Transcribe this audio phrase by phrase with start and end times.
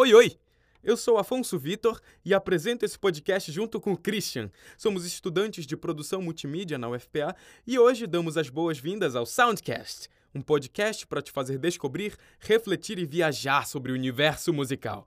[0.00, 0.38] Oi, oi!
[0.80, 4.48] Eu sou Afonso Vitor e apresento esse podcast junto com o Christian.
[4.76, 7.34] Somos estudantes de produção multimídia na UFPA
[7.66, 13.06] e hoje damos as boas-vindas ao Soundcast, um podcast para te fazer descobrir, refletir e
[13.06, 15.04] viajar sobre o universo musical.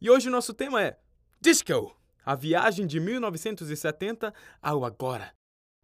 [0.00, 0.96] E hoje o nosso tema é
[1.38, 1.94] Disco,
[2.24, 4.32] a viagem de 1970
[4.62, 5.38] ao agora.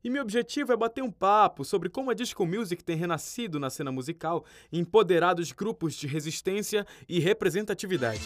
[0.06, 3.68] E meu objetivo é bater um papo sobre como a disco music tem renascido na
[3.68, 8.22] cena musical empoderado os grupos de resistência e representatividade.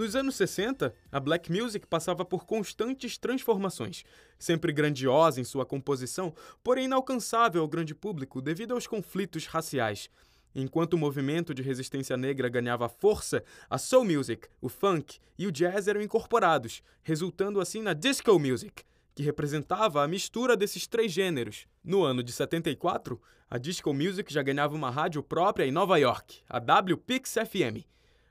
[0.00, 4.02] Nos anos 60, a black music passava por constantes transformações,
[4.38, 10.08] sempre grandiosa em sua composição, porém inalcançável ao grande público devido aos conflitos raciais.
[10.54, 15.52] Enquanto o movimento de resistência negra ganhava força, a soul music, o funk e o
[15.52, 18.82] jazz eram incorporados, resultando assim na disco music,
[19.14, 21.66] que representava a mistura desses três gêneros.
[21.84, 23.20] No ano de 74,
[23.50, 27.84] a disco music já ganhava uma rádio própria em Nova York, a WPix FM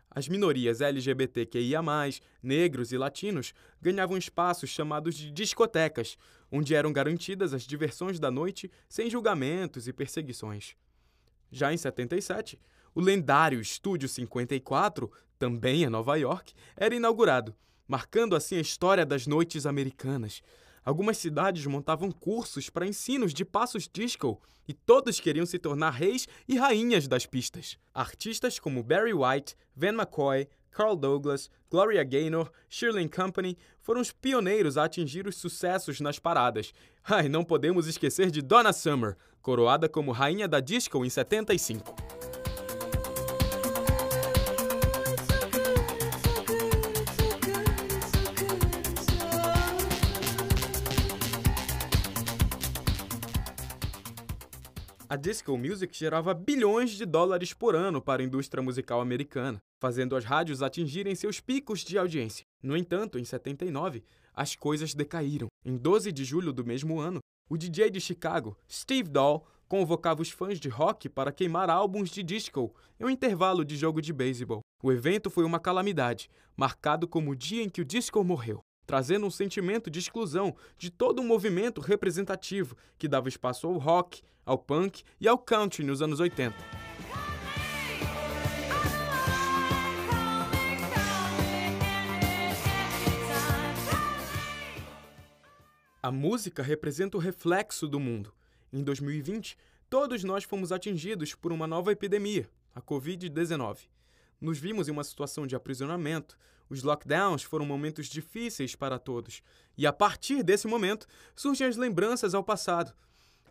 [0.10, 1.82] as minorias LGBTQIA,
[2.42, 6.18] negros e latinos ganhavam espaços chamados de discotecas,
[6.52, 10.76] onde eram garantidas as diversões da noite sem julgamentos e perseguições.
[11.52, 12.60] Já em 77,
[12.94, 17.56] o lendário Estúdio 54, também em Nova York, era inaugurado,
[17.88, 20.42] marcando assim a história das noites americanas,
[20.90, 26.28] Algumas cidades montavam cursos para ensinos de passos disco e todos queriam se tornar reis
[26.48, 27.78] e rainhas das pistas.
[27.94, 34.80] Artistas como Barry White, Van McCoy, Carl Douglas, Gloria Gaynor, Shirley Company foram os pioneiros
[34.80, 36.74] a atingir os sucessos nas paradas.
[37.04, 42.39] Ah, e não podemos esquecer de Donna Summer, coroada como rainha da disco em 75.
[55.12, 60.16] A disco music gerava bilhões de dólares por ano para a indústria musical americana, fazendo
[60.16, 62.46] as rádios atingirem seus picos de audiência.
[62.62, 64.04] No entanto, em 79,
[64.36, 65.48] as coisas decaíram.
[65.66, 67.18] Em 12 de julho do mesmo ano,
[67.50, 72.22] o DJ de Chicago, Steve Dahl, convocava os fãs de rock para queimar álbuns de
[72.22, 74.62] disco em um intervalo de jogo de beisebol.
[74.84, 79.28] O evento foi uma calamidade, marcado como o dia em que o disco morreu trazendo
[79.28, 84.58] um sentimento de exclusão de todo um movimento representativo que dava espaço ao rock, ao
[84.58, 86.56] punk e ao country nos anos 80.
[96.02, 98.34] A música representa o reflexo do mundo.
[98.74, 99.56] Em 2020,
[99.88, 103.82] todos nós fomos atingidos por uma nova epidemia, a Covid-19.
[104.42, 106.36] Nos vimos em uma situação de aprisionamento,
[106.68, 109.44] os lockdowns foram momentos difíceis para todos,
[109.78, 111.06] e a partir desse momento
[111.36, 112.96] surgem as lembranças ao passado.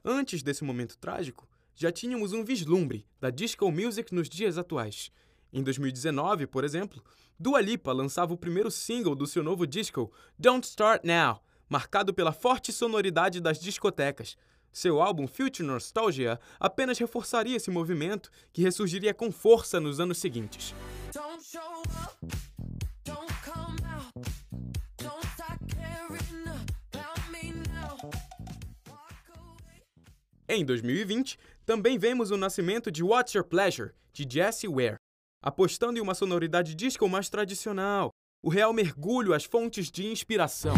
[0.05, 5.11] Antes desse momento trágico, já tínhamos um vislumbre da disco music nos dias atuais.
[5.53, 7.03] Em 2019, por exemplo,
[7.39, 12.33] Dua Lipa lançava o primeiro single do seu novo disco, Don't Start Now, marcado pela
[12.33, 14.37] forte sonoridade das discotecas.
[14.73, 20.75] Seu álbum Future Nostalgia apenas reforçaria esse movimento que ressurgiria com força nos anos seguintes.
[30.51, 34.97] Em 2020, também vemos o nascimento de What's Your Pleasure, de Jesse Ware,
[35.43, 38.11] apostando em uma sonoridade disco mais tradicional,
[38.43, 40.75] o real mergulho às fontes de inspiração.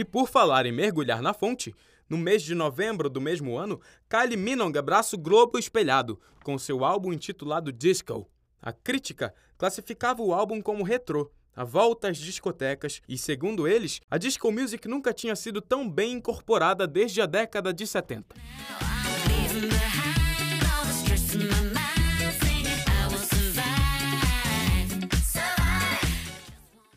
[0.00, 1.74] E por falar em mergulhar na fonte,
[2.08, 3.78] no mês de novembro do mesmo ano,
[4.08, 8.26] Kylie Minogue abraça o globo espelhado com seu álbum intitulado Disco.
[8.62, 14.16] A crítica classificava o álbum como retrô, a volta às discotecas, e segundo eles, a
[14.16, 18.34] disco music nunca tinha sido tão bem incorporada desde a década de 70.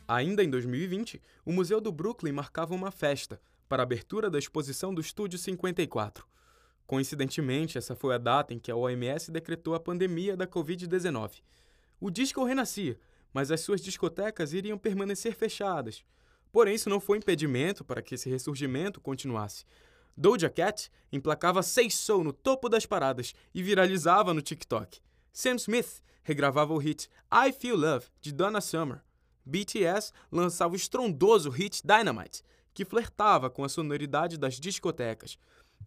[0.07, 3.39] Ainda em 2020, o Museu do Brooklyn marcava uma festa
[3.69, 6.27] para a abertura da exposição do Estúdio 54.
[6.85, 11.41] Coincidentemente, essa foi a data em que a OMS decretou a pandemia da Covid-19.
[11.99, 12.99] O disco renascia,
[13.33, 16.03] mas as suas discotecas iriam permanecer fechadas.
[16.51, 19.65] Porém, isso não foi impedimento para que esse ressurgimento continuasse.
[20.15, 24.99] Doja Cat emplacava seis Soul no topo das paradas e viralizava no TikTok.
[25.31, 29.01] Sam Smith regravava o hit I Feel Love, de Donna Summer.
[29.45, 32.43] BTS lançava o estrondoso hit Dynamite,
[32.73, 35.37] que flertava com a sonoridade das discotecas.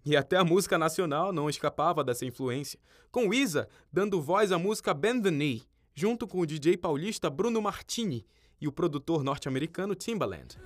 [0.04, 2.78] E até a música nacional não escapava dessa influência,
[3.10, 5.64] com Isa dando voz à música Bend the Knee,
[5.94, 8.24] junto com o DJ paulista Bruno Martini
[8.60, 10.58] e o produtor norte-americano Timbaland.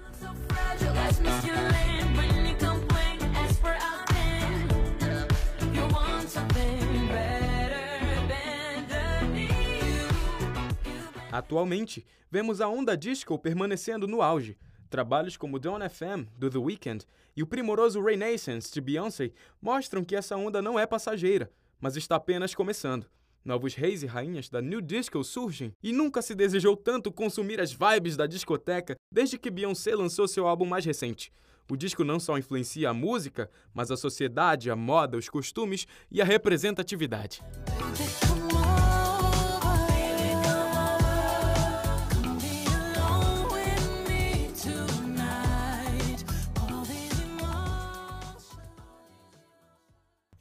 [11.40, 14.58] Atualmente, vemos a onda disco permanecendo no auge.
[14.90, 20.14] Trabalhos como Dawn FM, do The Weeknd, e o primoroso Renaissance, de Beyoncé, mostram que
[20.14, 21.50] essa onda não é passageira,
[21.80, 23.06] mas está apenas começando.
[23.42, 27.72] Novos reis e rainhas da New Disco surgem e nunca se desejou tanto consumir as
[27.72, 31.32] vibes da discoteca desde que Beyoncé lançou seu álbum mais recente.
[31.70, 36.20] O disco não só influencia a música, mas a sociedade, a moda, os costumes e
[36.20, 37.40] a representatividade.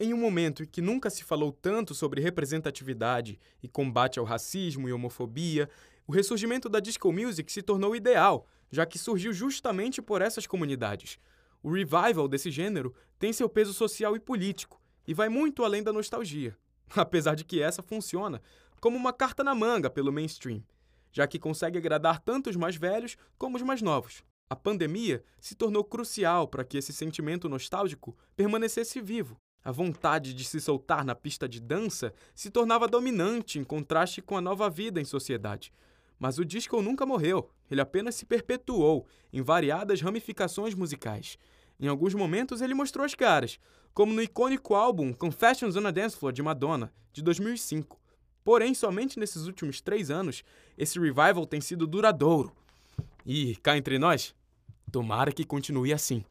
[0.02, 4.88] Em um momento em que nunca se falou tanto sobre representatividade e combate ao racismo
[4.88, 5.70] e homofobia,
[6.08, 11.20] o ressurgimento da disco music se tornou ideal, já que surgiu justamente por essas comunidades.
[11.62, 15.92] O revival desse gênero tem seu peso social e político e vai muito além da
[15.92, 16.58] nostalgia,
[16.96, 18.42] apesar de que essa funciona
[18.80, 20.64] como uma carta na manga pelo mainstream,
[21.12, 24.24] já que consegue agradar tanto os mais velhos como os mais novos.
[24.50, 30.44] A pandemia se tornou crucial para que esse sentimento nostálgico permanecesse vivo a vontade de
[30.44, 35.02] se soltar na pista de dança se tornava dominante em contraste com a nova vida
[35.02, 35.74] em sociedade.
[36.18, 41.38] Mas o disco nunca morreu, ele apenas se perpetuou em variadas ramificações musicais.
[41.80, 43.60] Em alguns momentos ele mostrou as caras,
[43.94, 48.00] como no icônico álbum Confessions on a Dance Floor de Madonna, de 2005.
[48.44, 50.44] Porém, somente nesses últimos três anos,
[50.78, 52.52] esse revival tem sido duradouro.
[53.26, 54.34] E, cá entre nós,
[54.92, 56.24] tomara que continue assim.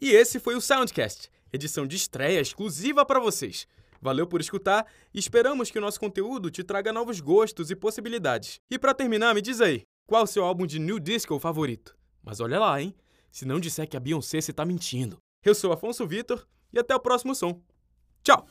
[0.00, 3.66] E esse foi o Soundcast edição de estreia exclusiva para vocês.
[4.00, 8.60] Valeu por escutar e esperamos que o nosso conteúdo te traga novos gostos e possibilidades.
[8.70, 11.96] E para terminar, me diz aí, qual o seu álbum de new disco favorito?
[12.22, 12.94] Mas olha lá, hein?
[13.30, 15.18] Se não disser que a Beyoncé, você tá mentindo.
[15.44, 17.60] Eu sou Afonso Vitor e até o próximo som.
[18.22, 18.46] Tchau!